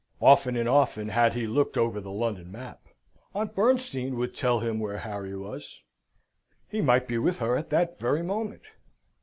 Often 0.19 0.55
and 0.55 0.67
often 0.67 1.09
had 1.09 1.33
he 1.33 1.45
looked 1.45 1.77
over 1.77 2.01
the 2.01 2.09
London 2.09 2.51
map. 2.51 2.87
Aunt 3.35 3.53
Bernstein 3.53 4.15
would 4.17 4.33
tell 4.33 4.59
him 4.59 4.79
where 4.79 4.97
Harry 4.97 5.37
was. 5.37 5.83
He 6.67 6.81
might 6.81 7.07
be 7.07 7.19
with 7.19 7.37
her 7.37 7.55
at 7.55 7.69
that 7.69 7.99
very 7.99 8.23
moment. 8.23 8.63